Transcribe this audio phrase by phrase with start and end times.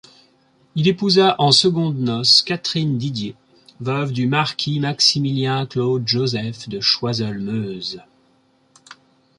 [0.73, 3.35] Il épousa en secondes noces Catherine Didier,
[3.81, 7.99] veuve du marquis Maximilien-Claude-Joseph de Choiseul-Meuse.